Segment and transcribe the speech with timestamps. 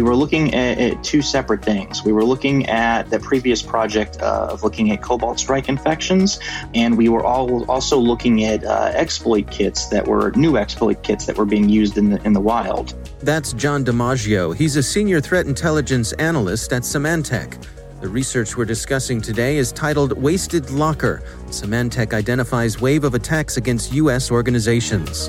[0.00, 2.02] We were looking at, at, two separate things.
[2.02, 6.40] We were looking at the previous project of looking at Cobalt Strike infections,
[6.74, 11.26] and we were all also looking at uh, exploit kits that were new exploit kits
[11.26, 12.94] that were being used in the in the wild.
[13.20, 14.56] That's Jon DiMaggio.
[14.56, 17.62] He's a senior threat intelligence analyst at Symantec.
[18.00, 21.22] The research we're discussing today is titled Wasted Locker.
[21.48, 24.30] Symantec identifies wave of attacks against U.S.
[24.30, 25.28] organizations.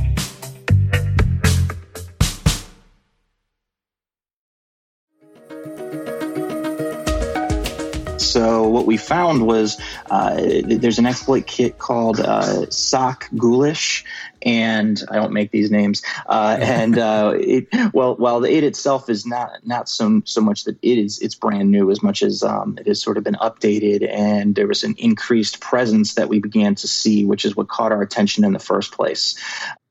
[8.21, 14.03] So what we found was uh, there's an exploit kit called uh, SocGholish,
[14.43, 16.03] and I don't make these names.
[16.25, 20.77] Uh, and uh, it, well, while it itself is not not so so much that
[20.81, 24.07] it is it's brand new as much as um, it has sort of been updated,
[24.09, 27.91] and there was an increased presence that we began to see, which is what caught
[27.91, 29.37] our attention in the first place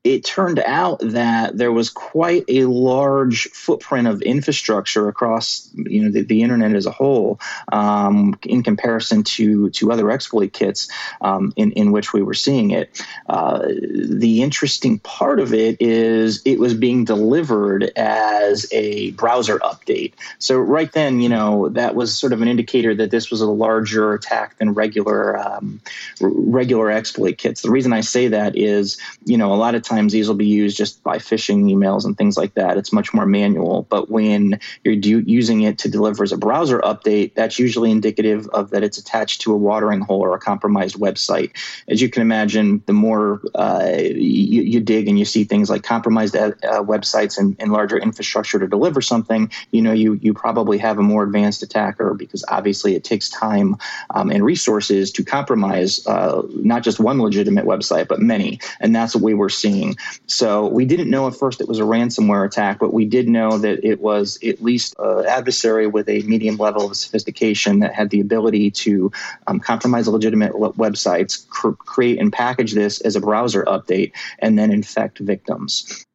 [0.03, 6.09] it turned out that there was quite a large footprint of infrastructure across you know
[6.09, 7.39] the, the internet as a whole
[7.71, 10.89] um, in comparison to to other exploit kits
[11.21, 13.05] um, in in which we were seeing it.
[13.29, 20.13] Uh, the interesting part of it is it was being delivered as a browser update.
[20.39, 23.47] So right then, you know, that was sort of an indicator that this was a
[23.47, 25.79] larger attack than regular um,
[26.19, 27.61] regular exploit kits.
[27.61, 30.45] The reason I say that is, you know, a lot of times these will be
[30.45, 32.77] used just by phishing emails and things like that.
[32.77, 33.87] It's much more manual.
[33.89, 38.47] But when you're do- using it to deliver as a browser update, that's usually indicative
[38.49, 41.51] of that it's attached to a watering hole or a compromised website.
[41.87, 45.83] As you can imagine, the more uh, you, you, dig and you see things like
[45.83, 50.33] compromised uh, uh, websites and, and, larger infrastructure to deliver something, you know you you
[50.33, 53.77] probably have a more advanced attacker because obviously it takes time
[54.13, 59.15] um, and resources to compromise uh, not just one legitimate website but many, and that's
[59.15, 59.80] what we were seeing
[60.27, 63.57] so we didn't know at first it was a ransomware attack, but we did know
[63.57, 68.09] that it was at least an adversary with a medium level of sophistication that had
[68.09, 69.11] the ability to
[69.47, 74.71] um, compromise legitimate websites, cr- create and package this as a browser update, and then
[74.71, 76.05] infect victims.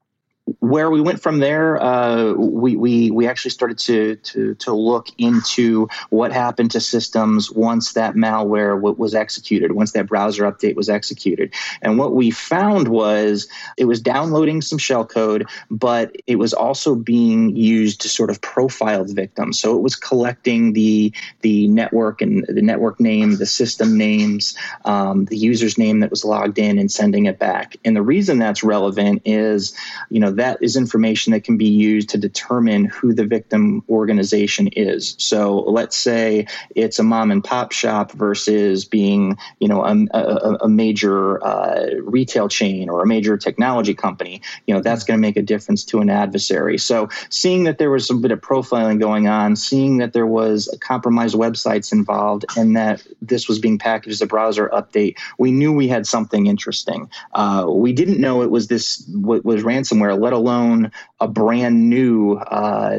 [0.61, 5.09] Where we went from there, uh, we, we we actually started to, to to look
[5.19, 10.77] into what happened to systems once that malware w- was executed, once that browser update
[10.77, 11.53] was executed,
[11.83, 17.57] and what we found was it was downloading some shellcode, but it was also being
[17.57, 19.53] used to sort of profile the victim.
[19.53, 25.25] So it was collecting the the network and the network name, the system names, um,
[25.25, 27.77] the user's name that was logged in, and sending it back.
[27.85, 29.77] And the reason that's relevant is,
[30.09, 34.69] you know that is information that can be used to determine who the victim organization
[34.69, 35.17] is.
[35.19, 40.59] So let's say it's a mom and pop shop versus being, you know, a, a,
[40.63, 44.41] a major uh, retail chain or a major technology company.
[44.67, 46.79] You know, that's going to make a difference to an adversary.
[46.79, 50.75] So seeing that there was a bit of profiling going on, seeing that there was
[50.81, 55.73] compromised websites involved, and that this was being packaged as a browser update, we knew
[55.73, 57.11] we had something interesting.
[57.33, 60.91] Uh, we didn't know it was this was ransomware, let alone
[61.21, 62.99] a brand new uh,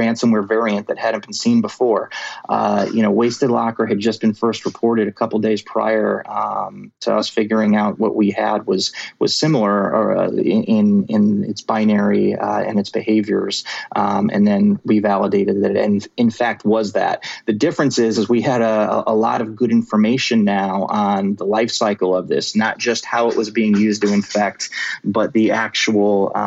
[0.00, 2.10] ransomware variant that hadn't been seen before.
[2.48, 6.92] Uh, you know, Wasted Locker had just been first reported a couple days prior um,
[7.00, 11.60] to us figuring out what we had was was similar or, uh, in in its
[11.60, 13.64] binary uh, and its behaviors,
[13.94, 17.22] um, and then we validated that it in, in fact was that.
[17.44, 21.44] The difference is, is we had a, a lot of good information now on the
[21.44, 24.70] life cycle of this, not just how it was being used to infect,
[25.04, 26.45] but the actual um,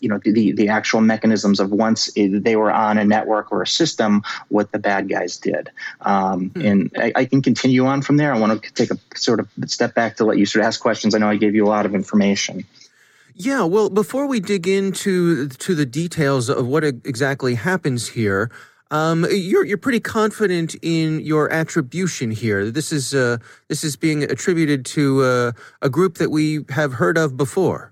[0.00, 3.66] you know the the actual mechanisms of once they were on a network or a
[3.66, 5.70] system, what the bad guys did.
[6.00, 6.60] Um, hmm.
[6.60, 8.34] And I, I, can continue on from there.
[8.34, 10.80] I want to take a sort of step back to let you sort of ask
[10.80, 11.14] questions.
[11.14, 12.64] I know I gave you a lot of information.
[13.34, 18.50] Yeah, well, before we dig into to the details of what exactly happens here,
[18.90, 22.70] um, you're you're pretty confident in your attribution here.
[22.70, 23.38] This is uh,
[23.68, 27.89] this is being attributed to uh, a group that we have heard of before.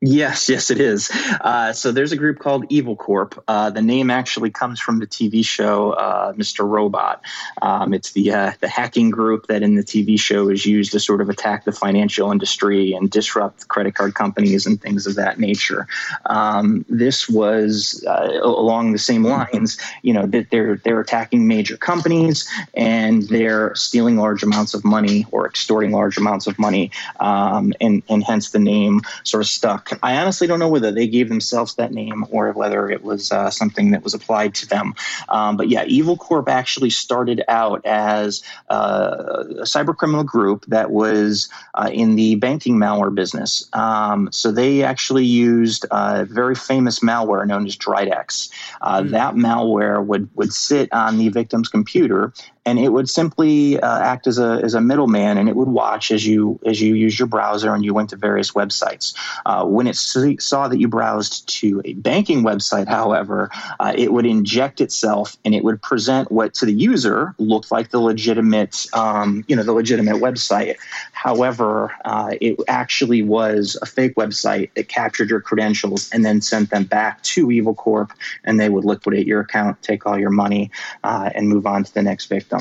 [0.00, 1.10] Yes, yes, it is.
[1.40, 3.42] Uh, so there's a group called Evil Corp.
[3.48, 6.68] Uh, the name actually comes from the TV show uh, Mr.
[6.68, 7.20] Robot.
[7.60, 11.00] Um, it's the uh, the hacking group that in the TV show is used to
[11.00, 15.40] sort of attack the financial industry and disrupt credit card companies and things of that
[15.40, 15.88] nature.
[16.26, 19.78] Um, this was uh, along the same lines.
[20.02, 25.26] You know that they're they're attacking major companies and they're stealing large amounts of money
[25.32, 29.87] or extorting large amounts of money, um, and and hence the name sort of stuck
[30.02, 33.50] I honestly don't know whether they gave themselves that name or whether it was uh,
[33.50, 34.94] something that was applied to them.
[35.28, 40.90] Um, but yeah, Evil Corp actually started out as uh, a cyber criminal group that
[40.90, 43.68] was uh, in the banking malware business.
[43.72, 48.50] Um, so they actually used a very famous malware known as Dridex.
[48.82, 49.10] Mm.
[49.10, 52.32] That malware would would sit on the victim's computer
[52.68, 56.10] and it would simply uh, act as a, as a middleman and it would watch
[56.10, 59.14] as you as you use your browser and you went to various websites.
[59.46, 63.50] Uh, when it saw that you browsed to a banking website however
[63.80, 67.90] uh, it would inject itself and it would present what to the user looked like
[67.90, 70.76] the legitimate um, you know the legitimate website.
[71.12, 76.68] However uh, it actually was a fake website that captured your credentials and then sent
[76.68, 78.12] them back to evil corp
[78.44, 80.70] and they would liquidate your account take all your money
[81.02, 82.57] uh, and move on to the next victim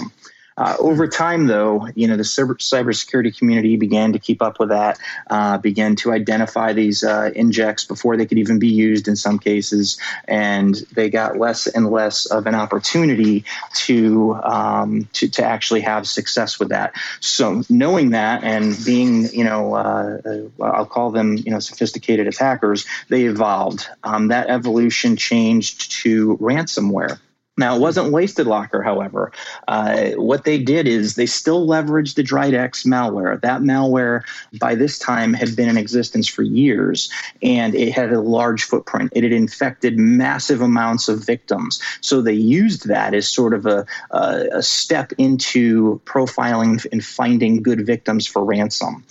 [0.57, 4.69] Uh, over time, though, you know the cyber, cybersecurity community began to keep up with
[4.69, 4.97] that,
[5.29, 9.37] uh, began to identify these uh, injects before they could even be used in some
[9.37, 13.45] cases, and they got less and less of an opportunity
[13.75, 16.93] to um, to, to actually have success with that.
[17.19, 22.27] So, knowing that and being, you know, uh, uh, I'll call them, you know, sophisticated
[22.27, 23.87] attackers, they evolved.
[24.03, 27.19] Um, that evolution changed to ransomware.
[27.57, 29.31] Now, it wasn't Wasted Locker, however.
[29.67, 33.41] Uh, what they did is they still leveraged the Dridex malware.
[33.41, 34.21] That malware,
[34.59, 37.09] by this time, had been in existence for years,
[37.41, 39.11] and it had a large footprint.
[39.15, 41.81] It had infected massive amounts of victims.
[42.01, 47.63] So they used that as sort of a, a, a step into profiling and finding
[47.63, 49.03] good victims for ransom.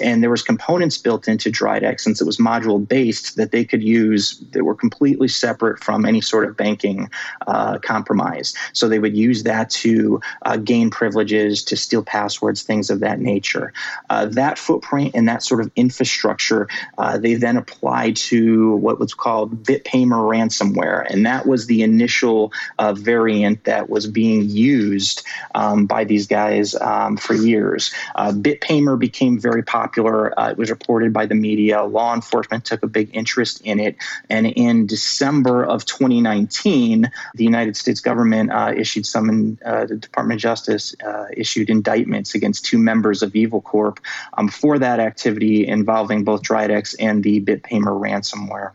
[0.00, 3.82] And there was components built into Dridex, since it was module based, that they could
[3.82, 7.08] use that were completely separate from any sort of banking
[7.46, 8.54] uh, compromise.
[8.72, 13.20] So they would use that to uh, gain privileges, to steal passwords, things of that
[13.20, 13.72] nature.
[14.10, 16.66] Uh, that footprint and that sort of infrastructure,
[16.98, 21.06] uh, they then applied to what was called BitPaymer ransomware.
[21.08, 25.24] And that was the initial uh, variant that was being used
[25.54, 27.94] um, by these guys um, for years.
[28.16, 30.36] Uh, BitPaymer became very popular.
[30.38, 31.84] Uh, it was reported by the media.
[31.84, 33.96] Law enforcement took a big interest in it.
[34.28, 40.38] And in December of 2019, the United States government uh, issued some, uh, the Department
[40.38, 44.00] of Justice uh, issued indictments against two members of Evil Corp
[44.38, 48.72] um, for that activity involving both Dridex and the BitPaymer ransomware.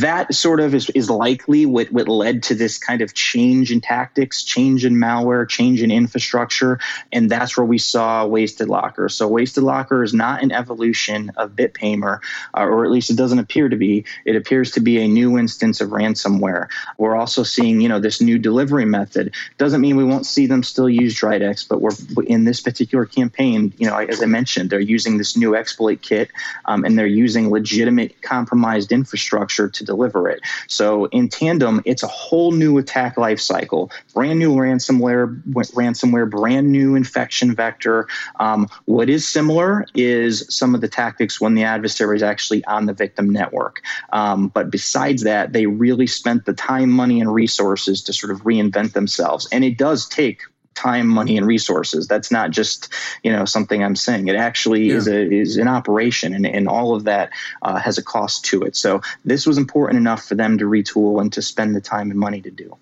[0.00, 3.80] That sort of is, is likely what, what led to this kind of change in
[3.80, 6.80] tactics, change in malware, change in infrastructure.
[7.12, 9.08] And that's where we saw Wasted Locker.
[9.08, 12.18] So Wasted Locker is not an evolution of BitPaymer,
[12.56, 14.04] uh, or at least it doesn't appear to be.
[14.24, 16.68] It appears to be a new instance of ransomware.
[16.98, 19.32] We're also seeing, you know, this new delivery method.
[19.58, 21.92] Doesn't mean we won't see them still use Dridex, but we're
[22.26, 26.30] in this particular campaign, you know, as I mentioned, they're using this new exploit kit
[26.64, 30.40] um, and they're using legitimate compromised infrastructure to deliver it.
[30.68, 36.70] So in tandem, it's a whole new attack life cycle, brand new ransomware, ransomware, brand
[36.72, 38.08] new infection vector.
[38.40, 42.86] Um, what is similar is some of the tactics when the adversary is actually on
[42.86, 43.82] the victim network.
[44.12, 48.42] Um, but besides that, they really spent the time, money, and resources to sort of
[48.42, 49.48] reinvent themselves.
[49.52, 50.42] And it does take
[50.74, 52.06] time, money, and resources.
[52.06, 54.28] That's not just you know something I'm saying.
[54.28, 54.96] It actually yeah.
[54.96, 57.30] is a is an operation, and, and all of that
[57.62, 58.76] uh, has a cost to it.
[58.76, 62.18] So this was important enough for them to retool and to spend the time and
[62.18, 62.76] money to do.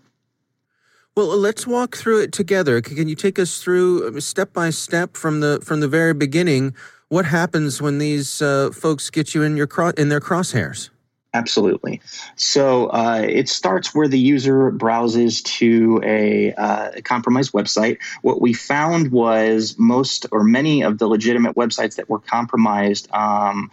[1.14, 2.80] Well, let's walk through it together.
[2.80, 6.74] Can you take us through um, step by step from the from the very beginning?
[7.08, 10.88] What happens when these uh, folks get you in your cro- in their crosshairs?
[11.34, 12.02] Absolutely.
[12.36, 17.98] So uh, it starts where the user browses to a, uh, a, compromised website.
[18.20, 23.70] What we found was most or many of the legitimate websites that were compromised um,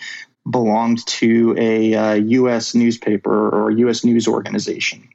[0.49, 2.75] belonged to a uh, U.S.
[2.75, 4.05] newspaper or U.S.
[4.05, 5.09] news organization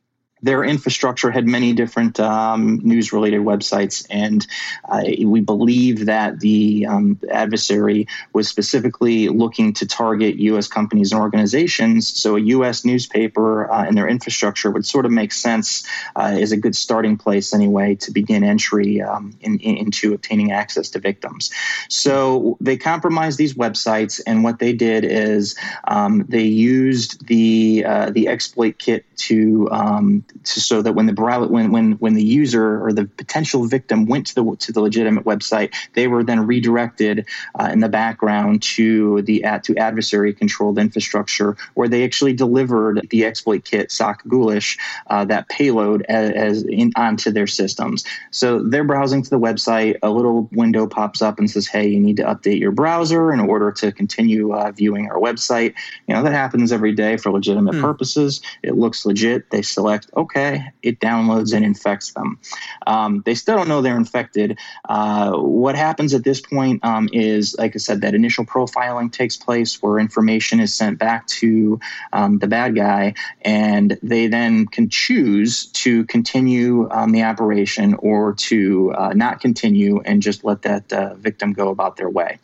[0.44, 4.06] their infrastructure had many different um, news related websites.
[4.10, 4.46] And
[4.86, 10.68] uh, we believe that the um, adversary was specifically looking to target U.S.
[10.68, 12.08] companies and organizations.
[12.08, 12.84] So a U.S.
[12.84, 15.82] newspaper uh, and their infrastructure would sort of make sense
[16.14, 20.52] uh, as a good starting place, anyway, to begin entry um, in, in, into obtaining
[20.52, 21.50] access to victims.
[21.88, 25.56] So they compromised these websites, and what they did is
[25.88, 31.48] um, they used the uh, the exploit kit to um, so that when the browser,
[31.48, 35.24] when when when the user or the potential victim went to the to the legitimate
[35.24, 37.26] website, they were then redirected
[37.58, 43.06] uh, in the background to the at to adversary controlled infrastructure where they actually delivered
[43.10, 48.04] the exploit kit SocGholish uh, that payload as, as in, onto their systems.
[48.30, 49.98] So they're browsing to the website.
[50.02, 53.40] A little window pops up and says, "Hey, you need to update your browser in
[53.40, 55.74] order to continue uh, viewing our website."
[56.06, 57.80] You know that happens every day for legitimate hmm.
[57.80, 58.40] purposes.
[58.62, 59.50] It looks legit.
[59.50, 62.38] They select okay, it downloads and infects them.
[62.86, 64.58] Um, they still don't know they're infected.
[64.88, 69.36] Uh, what happens at this point um, is, like I said, that initial profiling takes
[69.36, 71.78] place where information is sent back to
[72.12, 78.34] um, the bad guy, and they then can choose to continue um, the operation or
[78.34, 82.38] to uh, not continue and just let that uh, victim go about their way.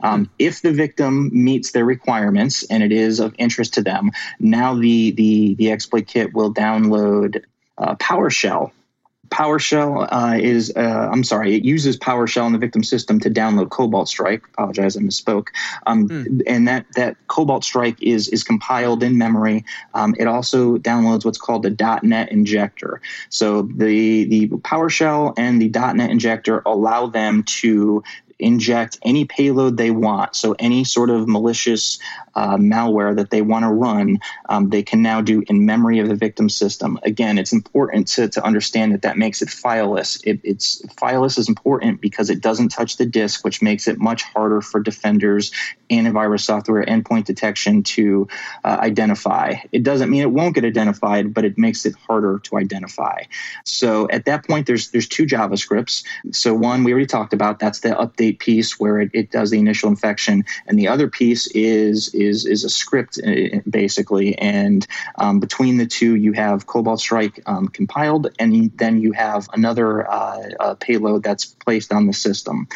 [0.00, 4.74] Um, if the victim meets their requirements and it is of interest to them, now
[4.74, 7.21] the the the exploit kit will download
[7.78, 8.72] uh, PowerShell.
[9.28, 13.70] PowerShell uh, is, uh, I'm sorry, it uses PowerShell in the victim system to download
[13.70, 14.42] Cobalt Strike.
[14.52, 15.48] Apologize, I misspoke.
[15.86, 16.40] Um, hmm.
[16.46, 19.64] And that, that Cobalt Strike is, is compiled in memory.
[19.94, 23.00] Um, it also downloads what's called the .NET injector.
[23.30, 28.04] So the, the PowerShell and the .NET injector allow them to
[28.38, 30.36] inject any payload they want.
[30.36, 31.98] So any sort of malicious
[32.34, 36.08] uh, malware that they want to run, um, they can now do in memory of
[36.08, 36.98] the victim system.
[37.02, 40.20] Again, it's important to, to understand that that makes it fileless.
[40.24, 44.22] It, it's fileless is important because it doesn't touch the disk, which makes it much
[44.22, 45.52] harder for defenders,
[45.90, 48.28] antivirus software, endpoint detection to
[48.64, 49.54] uh, identify.
[49.72, 53.22] It doesn't mean it won't get identified, but it makes it harder to identify.
[53.64, 56.04] So at that point, there's there's two JavaScripts.
[56.32, 57.58] So one we already talked about.
[57.58, 61.46] That's the update piece where it, it does the initial infection, and the other piece
[61.48, 64.86] is is is a script uh, basically, and
[65.16, 70.10] um, between the two, you have Cobalt Strike um, compiled, and then you have another
[70.10, 72.68] uh, uh, payload that's placed on the system.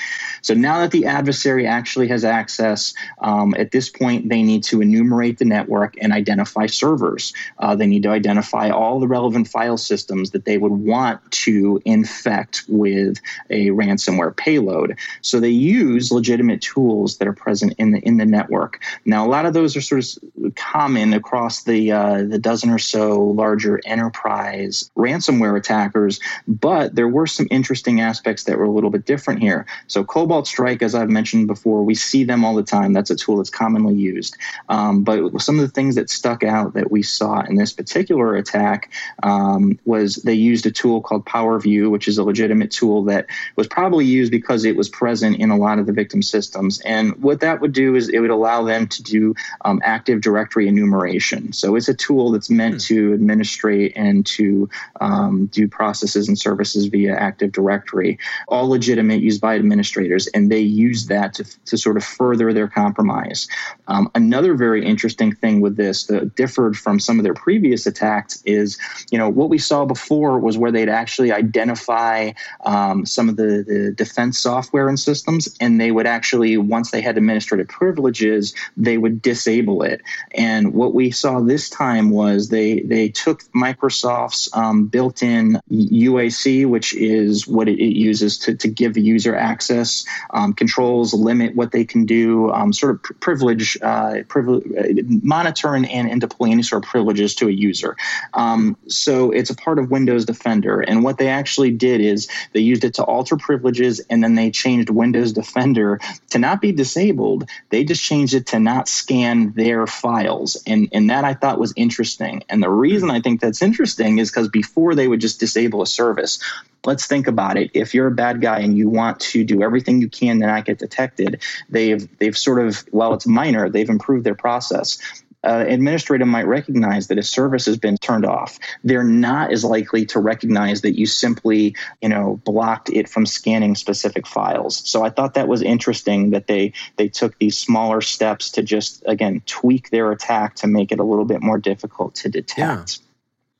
[0.42, 4.80] So now that the adversary actually has access, um, at this point they need to
[4.80, 7.32] enumerate the network and identify servers.
[7.58, 11.80] Uh, they need to identify all the relevant file systems that they would want to
[11.84, 13.18] infect with
[13.50, 14.98] a ransomware payload.
[15.22, 18.80] So they use legitimate tools that are present in the in the network.
[19.04, 23.22] Now, lot of those are sort of common across the uh, the dozen or so
[23.22, 29.04] larger enterprise ransomware attackers, but there were some interesting aspects that were a little bit
[29.04, 29.66] different here.
[29.88, 32.94] So, Cobalt Strike, as I've mentioned before, we see them all the time.
[32.94, 34.36] That's a tool that's commonly used.
[34.70, 38.36] Um, but some of the things that stuck out that we saw in this particular
[38.36, 38.90] attack
[39.22, 43.66] um, was they used a tool called PowerView, which is a legitimate tool that was
[43.66, 46.80] probably used because it was present in a lot of the victim systems.
[46.80, 49.25] And what that would do is it would allow them to do
[49.64, 51.52] um, Active Directory enumeration.
[51.52, 52.88] So it's a tool that's meant hmm.
[52.88, 54.68] to administrate and to
[55.00, 58.18] um, do processes and services via Active Directory,
[58.48, 62.68] all legitimate, used by administrators, and they use that to, to sort of further their
[62.68, 63.48] compromise.
[63.88, 68.42] Um, another very interesting thing with this that differed from some of their previous attacks
[68.44, 68.78] is,
[69.10, 72.32] you know, what we saw before was where they'd actually identify
[72.64, 77.00] um, some of the, the defense software and systems, and they would actually, once they
[77.00, 80.02] had administrative privileges, they would disable it.
[80.32, 86.94] And what we saw this time was they they took Microsoft's um, built-in UAC, which
[86.94, 91.72] is what it, it, uses to, to give the user access um, controls, limit what
[91.72, 96.62] they can do, um, sort of privilege, uh, privilege, uh, monitor and, and, deploy any
[96.62, 97.96] sort of privileges to a user.
[98.34, 100.80] Um, so it's a part of Windows Defender.
[100.80, 104.50] And what they actually did is they used it to alter privileges and then they
[104.50, 107.48] changed Windows Defender to not be disabled.
[107.70, 110.60] They just changed it to not scan their files.
[110.66, 112.42] And, and that I thought was interesting.
[112.48, 115.86] And the reason I think that's interesting is because before they would just disable a
[115.86, 116.40] service,
[116.84, 117.70] let's think about it.
[117.72, 120.64] If you're a bad guy and you want to do everything you can to not
[120.64, 124.98] get detected, they've they've sort of while it's minor, they've improved their process
[125.46, 128.58] uh, administrator might recognize that a service has been turned off.
[128.84, 133.74] They're not as likely to recognize that you simply, you know, blocked it from scanning
[133.74, 134.88] specific files.
[134.88, 139.02] So I thought that was interesting that they they took these smaller steps to just
[139.06, 142.58] again tweak their attack to make it a little bit more difficult to detect.
[142.58, 142.84] Yeah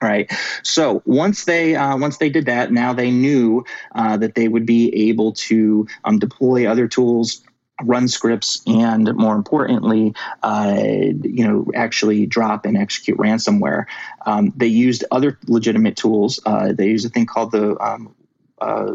[0.03, 0.31] right
[0.63, 3.65] so once they uh, once they did that now they knew
[3.95, 7.43] uh, that they would be able to um, deploy other tools
[7.83, 13.87] run scripts and more importantly uh, you know actually drop and execute ransomware.
[14.25, 16.41] Um, they used other legitimate tools.
[16.45, 18.15] Uh, they used a thing called the um,
[18.61, 18.87] uh,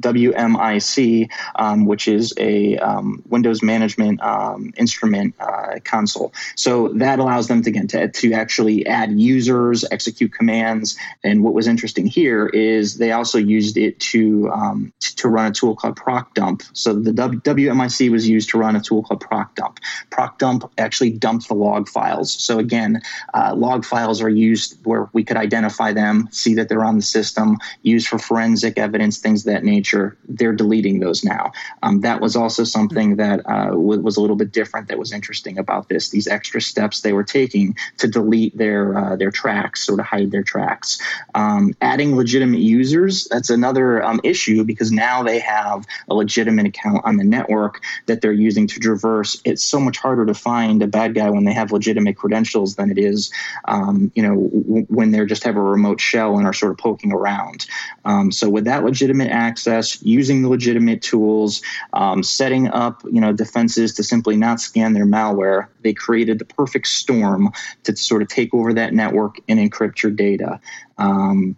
[0.00, 6.32] WMIC, um, which is a um, Windows management um, instrument uh, console.
[6.56, 10.96] So that allows them to again to, to actually add users, execute commands.
[11.22, 15.54] And what was interesting here is they also used it to um, to run a
[15.54, 16.68] tool called procdump.
[16.72, 19.78] So the w- WMIC was used to run a tool called procdump.
[20.10, 22.32] Procdump actually dumped the log files.
[22.32, 23.02] So again,
[23.34, 27.02] uh, log files are used where we could identify them, see that they're on the
[27.02, 31.52] system, used for forensic evidence evidence, things of that nature, they're deleting those now.
[31.84, 35.12] Um, that was also something that uh, w- was a little bit different that was
[35.12, 36.08] interesting about this.
[36.08, 40.32] These extra steps they were taking to delete their uh, their tracks or to hide
[40.32, 40.98] their tracks.
[41.34, 47.02] Um, adding legitimate users, that's another um, issue because now they have a legitimate account
[47.04, 49.40] on the network that they're using to traverse.
[49.44, 52.90] It's so much harder to find a bad guy when they have legitimate credentials than
[52.90, 53.30] it is,
[53.66, 56.78] um, you know, w- when they just have a remote shell and are sort of
[56.78, 57.66] poking around.
[58.04, 63.32] Um, so with that legitimate access, using the legitimate tools, um, setting up you know
[63.32, 65.68] defenses to simply not scan their malware.
[65.82, 67.52] They created the perfect storm
[67.84, 70.60] to sort of take over that network and encrypt your data.
[70.96, 71.56] Um,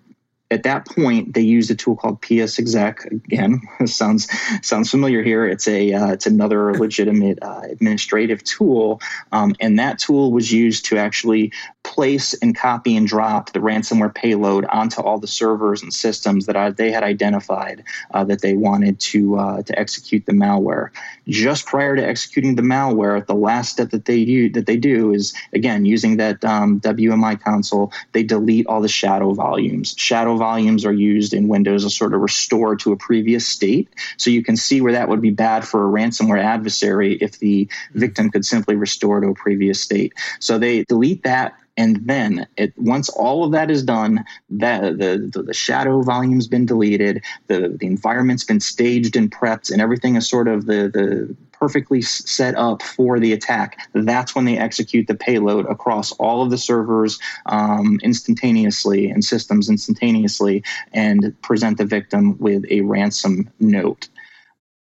[0.50, 3.06] at that point, they used a tool called PsExec.
[3.06, 4.28] Again, sounds
[4.62, 5.46] sounds familiar here.
[5.46, 10.86] It's a uh, it's another legitimate uh, administrative tool, um, and that tool was used
[10.86, 15.92] to actually place and copy and drop the ransomware payload onto all the servers and
[15.92, 20.32] systems that I, they had identified uh, that they wanted to uh, to execute the
[20.32, 20.90] malware.
[21.26, 25.12] Just prior to executing the malware, the last step that they do, that they do
[25.12, 27.92] is again using that um, WMI console.
[28.12, 29.94] They delete all the shadow volumes.
[29.96, 33.88] Shadow volumes are used in Windows to sort of restore to a previous state.
[34.16, 37.68] So you can see where that would be bad for a ransomware adversary if the
[37.94, 40.12] victim could simply restore to a previous state.
[40.40, 45.30] So they delete that and then it, once all of that is done, that the,
[45.32, 50.14] the, the shadow volume's been deleted, the, the environment's been staged and prepped, and everything
[50.14, 53.88] is sort of the, the perfectly set up for the attack.
[53.94, 59.70] That's when they execute the payload across all of the servers um, instantaneously and systems
[59.70, 60.62] instantaneously
[60.92, 64.10] and present the victim with a ransom note.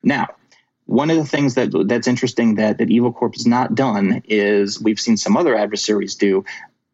[0.02, 0.28] Now,
[0.86, 4.80] one of the things that that's interesting that that Evil Corp has not done is
[4.80, 6.44] we've seen some other adversaries do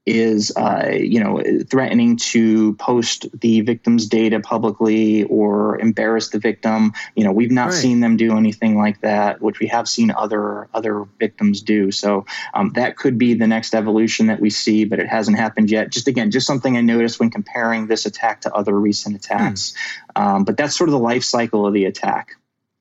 [0.06, 6.92] is uh, you know threatening to post the victim's data publicly or embarrass the victim.
[7.14, 7.74] You know we've not right.
[7.74, 11.90] seen them do anything like that which we have seen other other victims do.
[11.90, 15.70] So um, that could be the next evolution that we see but it hasn't happened
[15.70, 15.90] yet.
[15.90, 19.74] Just again just something i noticed when comparing this attack to other recent attacks.
[20.16, 20.22] Hmm.
[20.22, 22.36] um, but that's sort of the life cycle of the attack.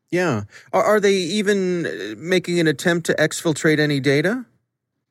[0.09, 0.43] Yeah.
[0.73, 4.45] Are, are they even uh, making an attempt to exfiltrate any data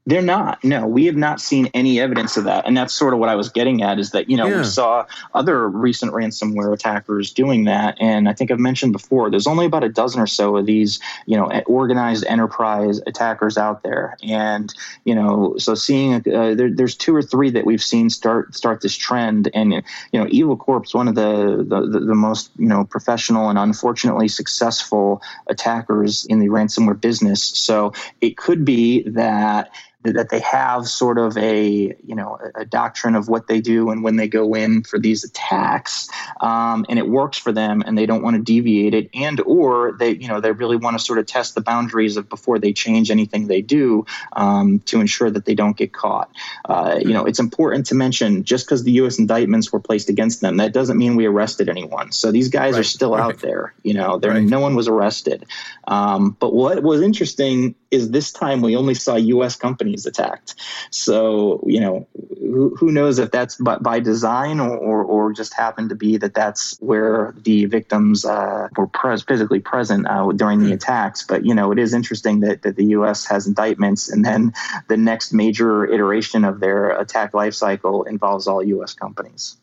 [0.08, 0.64] They're not.
[0.64, 2.66] No, we have not seen any evidence of that.
[2.66, 4.60] And that's sort of what I was getting at is that, you know, yeah.
[4.60, 7.98] we saw other recent ransomware attackers doing that.
[8.00, 10.98] And I think I've mentioned before, there's only about a dozen or so of these,
[11.26, 14.16] you know, organized enterprise attackers out there.
[14.22, 14.72] And,
[15.04, 18.80] you know, so seeing uh, there, there's two or three that we've seen start start
[18.80, 19.50] this trend.
[19.52, 19.82] And, you
[20.14, 24.28] know, Evil Corp's one of the, the, the, the most, you know, professional and unfortunately
[24.28, 27.42] successful attackers in the ransomware business.
[27.42, 27.92] So
[28.22, 29.70] it could be that
[30.12, 34.02] that they have sort of a you know a, doctrine of what they do and
[34.02, 36.08] when they go in for these attacks
[36.40, 39.92] um, and it works for them and they don't want to deviate it and or
[39.98, 42.72] they you know they really want to sort of test the boundaries of before they
[42.72, 46.30] change anything they do um, to ensure that they don't get caught
[46.66, 50.40] uh, you know it's important to mention just because the u.s indictments were placed against
[50.40, 52.80] them that doesn't mean we arrested anyone so these guys right.
[52.80, 53.20] are still right.
[53.20, 54.42] out there you know right.
[54.42, 55.46] no one was arrested
[55.86, 59.57] um, but what was interesting is this time we only saw U.S.
[59.57, 60.55] companies attacked.
[60.90, 62.07] So you know,
[62.38, 66.16] who, who knows if that's by, by design or, or, or, just happened to be
[66.16, 70.72] that that's where the victims uh, were pres- physically present uh, during the hmm.
[70.72, 71.22] attacks.
[71.22, 73.27] But you know, it is interesting that, that the U.S.
[73.27, 74.53] has indictments, and then
[74.88, 78.94] the next major iteration of their attack life cycle involves all U.S.
[78.94, 79.57] companies.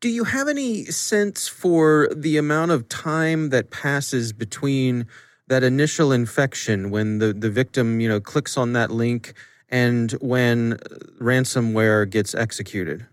[0.00, 5.06] Do you have any sense for the amount of time that passes between
[5.50, 9.34] that initial infection when the, the victim, you know, clicks on that link
[9.68, 10.78] and when uh,
[11.20, 13.06] ransomware gets executed?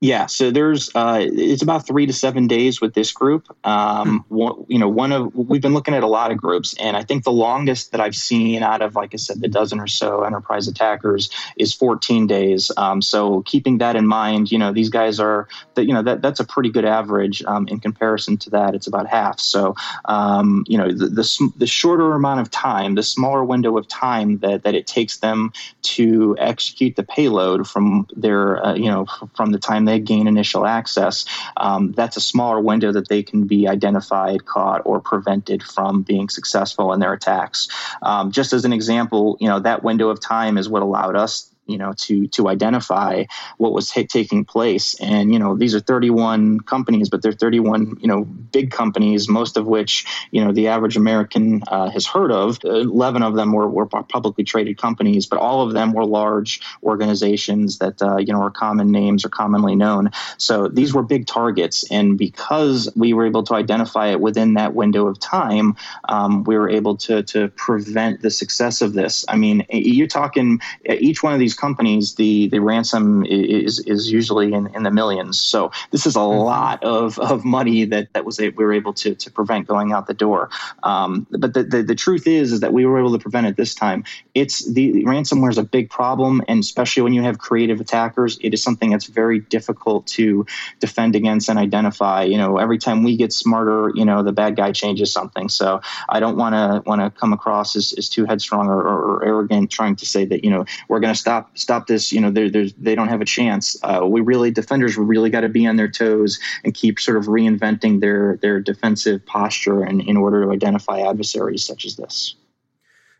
[0.00, 3.48] Yeah, so there's uh, it's about three to seven days with this group.
[3.64, 4.34] Um, hmm.
[4.34, 7.02] one, you know, one of we've been looking at a lot of groups, and I
[7.02, 10.22] think the longest that I've seen out of, like I said, the dozen or so
[10.22, 12.70] enterprise attackers is 14 days.
[12.76, 16.22] Um, so keeping that in mind, you know, these guys are that you know that
[16.22, 18.76] that's a pretty good average um, in comparison to that.
[18.76, 19.40] It's about half.
[19.40, 23.88] So um, you know, the, the, the shorter amount of time, the smaller window of
[23.88, 29.04] time that that it takes them to execute the payload from their uh, you know
[29.34, 31.24] from the time they gain initial access,
[31.56, 36.28] um, that's a smaller window that they can be identified, caught, or prevented from being
[36.28, 37.68] successful in their attacks.
[38.02, 41.52] Um, just as an example, you know that window of time is what allowed us
[41.68, 43.24] you know to to identify
[43.58, 44.98] what was taking place.
[45.00, 49.56] And you know these are 31 companies but they're 31 you know big companies most
[49.56, 52.58] of which you know the average american uh, has heard of.
[52.64, 57.78] 11 of them were, were publicly traded companies but all of them were large organizations
[57.78, 60.10] that uh, you know are common names or commonly known.
[60.38, 61.90] So these were big targets.
[61.90, 65.76] And because we were able to identify it within that window of time
[66.08, 69.26] um, we were able to to prevent the success of this.
[69.28, 74.52] I mean you're talking each one of these companies, the the ransom is is usually
[74.52, 75.40] in, in the millions.
[75.40, 76.40] So this is a mm-hmm.
[76.40, 79.92] lot of, of money that that was a, we were able to to prevent going
[79.92, 80.50] out the door.
[80.82, 83.56] Um, but the, the, the truth is is that we were able to prevent it
[83.56, 84.04] this time.
[84.34, 88.54] It's the ransomware is a big problem, and especially when you have creative attackers, it
[88.54, 90.46] is something that's very difficult to
[90.80, 92.22] defend against and identify.
[92.22, 95.48] You know, every time we get smarter, you know, the bad guy changes something.
[95.48, 98.98] So I don't want to want to come across as, as too headstrong or, or,
[99.10, 102.12] or arrogant, trying to say that you know we're going to stop stop this.
[102.12, 103.76] You know, they're, they're, they don't have a chance.
[103.82, 107.26] Uh, we really defenders really got to be on their toes and keep sort of
[107.26, 112.34] reinventing their their defensive posture and in order to identify adversaries such as this.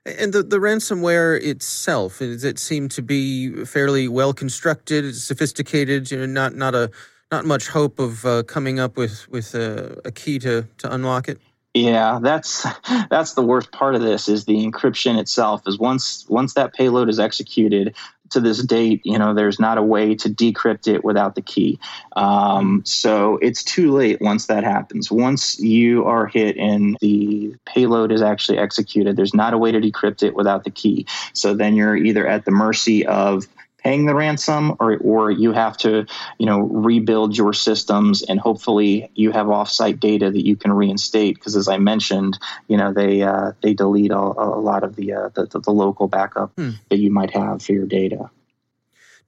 [0.04, 6.10] And the, the ransomware itself, does it seem to be fairly well constructed, sophisticated?
[6.10, 6.90] You know, not not a
[7.30, 11.28] not much hope of uh, coming up with with a, a key to to unlock
[11.28, 11.40] it.
[11.74, 12.66] Yeah, that's
[13.10, 15.62] that's the worst part of this is the encryption itself.
[15.66, 17.94] Is once once that payload is executed,
[18.30, 21.78] to this date, you know, there's not a way to decrypt it without the key.
[22.16, 25.10] Um, so it's too late once that happens.
[25.10, 29.80] Once you are hit and the payload is actually executed, there's not a way to
[29.80, 31.06] decrypt it without the key.
[31.32, 33.46] So then you're either at the mercy of
[33.88, 36.04] paying the ransom or or you have to
[36.38, 41.36] you know rebuild your systems and hopefully you have offsite data that you can reinstate
[41.36, 45.14] because as I mentioned you know they uh, they delete a, a lot of the,
[45.14, 46.72] uh, the, the local backup hmm.
[46.90, 48.30] that you might have for your data.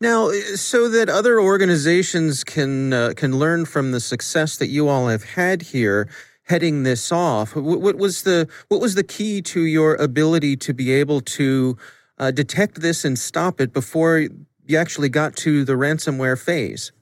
[0.03, 5.09] Now, so that other organizations can uh, can learn from the success that you all
[5.09, 6.09] have had here,
[6.44, 7.57] heading this off.
[7.57, 11.77] What, what was the what was the key to your ability to be able to
[12.20, 14.29] uh, detect this and stop it before
[14.71, 16.93] you actually got to the ransomware phase?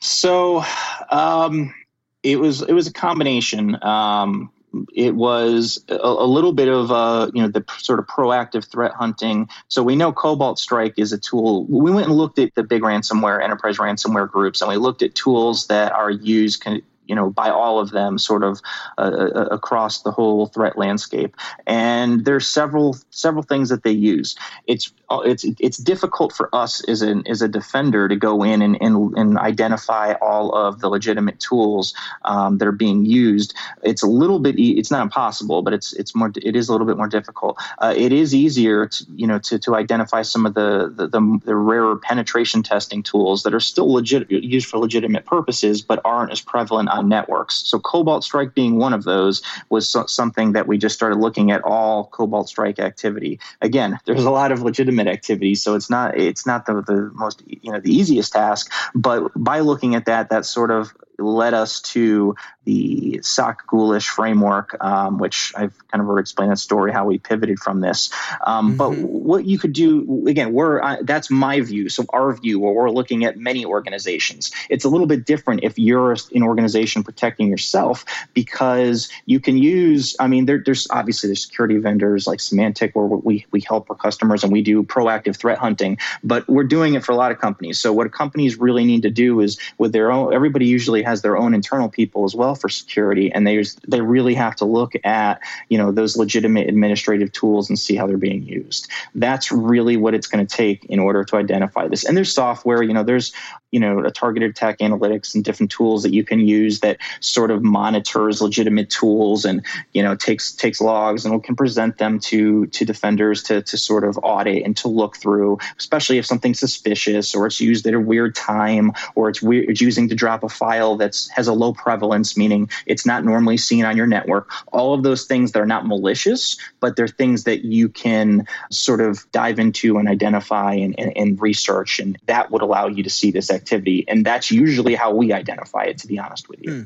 [0.00, 0.64] So
[1.10, 1.74] um,
[2.22, 3.82] it was it was a combination.
[3.82, 4.50] Um,
[4.94, 8.92] it was a, a, little bit of uh, you know the sort of proactive threat
[8.92, 9.48] hunting.
[9.68, 11.66] So we know Cobalt Strike is a tool.
[11.66, 15.14] We went and looked at the big ransomware, enterprise ransomware groups, and we looked at
[15.14, 16.64] tools that are used
[17.06, 18.60] you know by all of them sort of
[18.98, 21.36] uh, uh, across the whole threat landscape.
[21.66, 24.36] And there's several several things that they use
[24.66, 28.62] it's uh, it's it's difficult for us as an as a defender to go in
[28.62, 33.54] and, and, and identify all of the legitimate tools um, that are being used.
[33.82, 36.86] It's a little bit it's not impossible but it's it's more it is a little
[36.86, 37.58] bit more difficult.
[37.78, 41.40] Uh, it is easier to you know to, to identify some of the, the the,
[41.44, 46.32] the rarer penetration testing tools that are still legit used for legitimate purposes but aren't
[46.32, 47.56] as prevalent on networks.
[47.68, 51.50] So Cobalt Strike being one of those was so, something that we just started looking
[51.50, 53.40] at all Cobalt Strike activity.
[53.60, 57.42] Again, there's a lot of legitimate activity, so it's not it's not the, the most
[57.46, 61.80] you know the easiest task, but by looking at that, that sort of led us
[61.80, 67.18] to the SocGholish framework, um, which I've kind of already explained that story how we
[67.18, 68.10] pivoted from this.
[68.46, 68.76] Um, mm-hmm.
[68.76, 71.88] But what you could do again, we're uh, that's my view.
[71.88, 75.78] So our view, where we're looking at many organizations, it's a little bit different if
[75.78, 80.14] you're an organization protecting yourself because you can use.
[80.20, 83.96] I mean, there, there's obviously there's security vendors like Symantec where we we help our
[83.96, 87.40] customers and we do proactive threat hunting, but we're doing it for a lot of
[87.40, 87.80] companies.
[87.80, 90.32] So what companies really need to do is with their own.
[90.32, 94.34] Everybody usually has their own internal people as well for security, and they they really
[94.34, 98.44] have to look at you know those legitimate administrative tools and see how they're being
[98.44, 98.88] used.
[99.14, 102.04] That's really what it's going to take in order to identify this.
[102.04, 103.32] And there's software, you know, there's
[103.72, 107.50] you know a targeted attack analytics and different tools that you can use that sort
[107.50, 112.66] of monitors legitimate tools and you know takes takes logs and can present them to
[112.66, 117.34] to defenders to to sort of audit and to look through especially if something's suspicious
[117.34, 120.48] or it's used at a weird time or it's weird it's using to drop a
[120.48, 124.94] file that's has a low prevalence meaning it's not normally seen on your network all
[124.94, 129.30] of those things that are not malicious but they're things that you can sort of
[129.32, 133.30] dive into and identify and, and, and research and that would allow you to see
[133.30, 134.04] this activity.
[134.08, 136.72] And that's usually how we identify it, to be honest with you.
[136.72, 136.82] Hmm.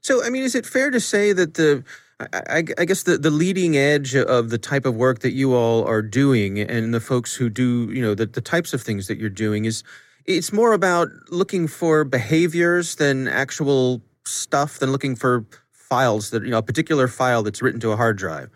[0.00, 1.84] So, I mean, is it fair to say that the
[2.32, 5.84] I, I, guess the, the leading edge of the type of work that you all
[5.84, 9.18] are doing and the folks who do, you know, the, the types of things that
[9.18, 9.82] you're doing is
[10.26, 16.50] it's more about looking for behaviors than actual stuff than looking for files that, you
[16.50, 18.50] know, a particular file that's written to a hard drive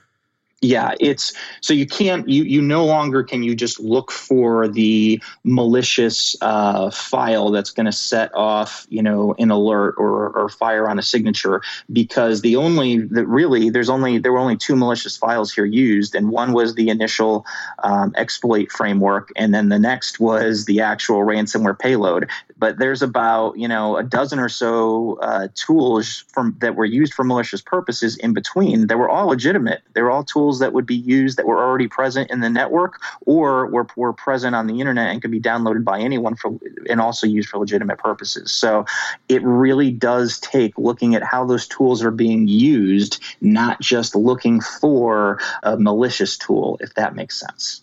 [0.63, 5.21] yeah it's so you can't you you no longer can you just look for the
[5.45, 10.89] malicious uh, file that's going to set off you know an alert or, or fire
[10.89, 11.61] on a signature
[11.93, 16.15] because the only that really there's only there were only two malicious files here used
[16.15, 17.45] and one was the initial
[17.83, 22.29] um, exploit framework and then the next was the actual ransomware payload.
[22.57, 27.13] But there's about you know a dozen or so uh, tools from that were used
[27.13, 29.83] for malicious purposes in between that were all legitimate.
[29.93, 33.01] They were all tools that would be used that were already present in the network
[33.27, 37.01] or were, were present on the internet and could be downloaded by anyone for and
[37.01, 38.85] also used for legitimate purposes so
[39.29, 44.61] it really does take looking at how those tools are being used not just looking
[44.61, 47.83] for a malicious tool if that makes sense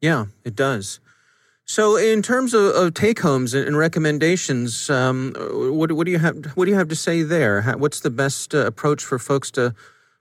[0.00, 1.00] yeah it does
[1.70, 6.44] so, in terms of, of take homes and recommendations, um, what, what, do you have?
[6.56, 7.62] What do you have to say there?
[7.78, 9.72] What's the best uh, approach for folks to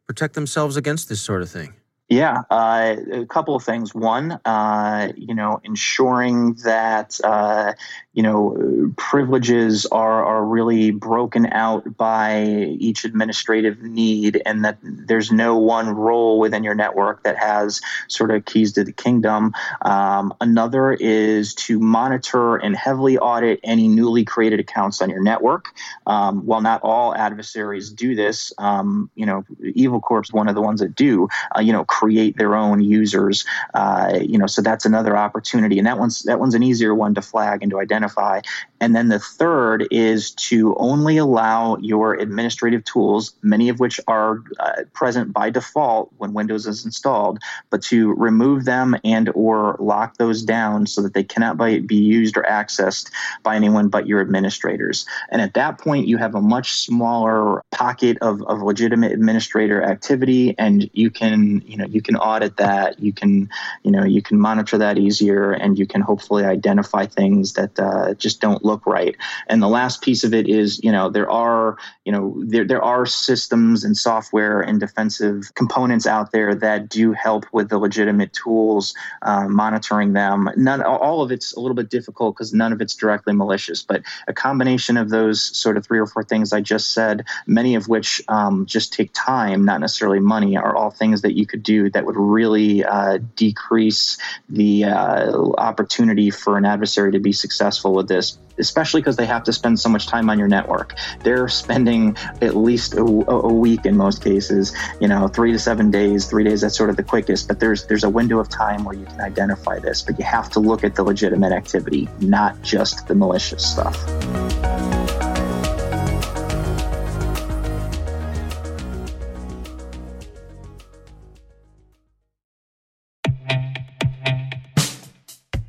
[0.06, 1.74] protect themselves against this sort of thing?
[2.10, 3.94] Yeah, uh, a couple of things.
[3.94, 7.74] One, uh, you know, ensuring that uh,
[8.14, 12.46] you know privileges are are really broken out by
[12.80, 18.32] each administrative need, and that there's no one role within your network that has sort
[18.32, 19.54] of keys to the kingdom.
[19.84, 25.68] Um, another is to monitor and heavily audit any newly created accounts on your network.
[26.08, 29.46] Um, while not all adversaries do this, um, you know,
[29.76, 31.28] Evil Corp is one of the ones that do.
[31.56, 33.46] Uh, you know create their own users.
[33.74, 37.14] Uh, you know, so that's another opportunity, and that one's that one's an easier one
[37.14, 38.40] to flag and to identify.
[38.82, 44.42] And then the third is to only allow your administrative tools, many of which are
[44.60, 50.18] uh, present by default when Windows is installed, but to remove them and or lock
[50.18, 53.12] those down so that they cannot be used or accessed
[53.44, 55.06] by anyone but your administrators.
[55.30, 60.56] And at that point, you have a much smaller pocket of, of legitimate administrator activity,
[60.58, 63.50] and you can you know you can audit that, you can
[63.84, 68.14] you know you can monitor that easier, and you can hopefully identify things that uh,
[68.16, 69.16] just don't look right.
[69.48, 72.84] And the last piece of it is, you know, there are, you know, there, there
[72.84, 78.34] are systems and software and defensive components out there that do help with the legitimate
[78.34, 80.50] tools, uh, monitoring them.
[80.56, 84.04] None, all of it's a little bit difficult because none of it's directly malicious, but
[84.28, 87.88] a combination of those sort of three or four things I just said, many of
[87.88, 91.79] which um, just take time, not necessarily money, are all things that you could do
[91.88, 94.18] that would really uh, decrease
[94.50, 99.44] the uh, opportunity for an adversary to be successful with this especially because they have
[99.44, 100.96] to spend so much time on your network.
[101.24, 105.90] They're spending at least a, a, week in most cases, you know, three to seven
[105.90, 107.48] days, three days, that's sort of the quickest.
[107.48, 110.50] But there's there's a window of time where you can identify this, but you have
[110.52, 113.98] to look at the legitimate activity, not just the malicious stuff.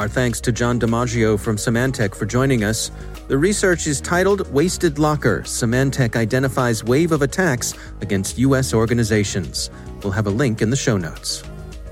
[0.00, 2.90] Our thanks to Jon DiMaggio from Symantec for joining us.
[3.28, 8.72] The research is titled Wasted Locker Symantec Identifies Wave of Attacks Against U.S.
[8.72, 9.68] Organizations.
[10.02, 11.42] We'll have a link in the show notes.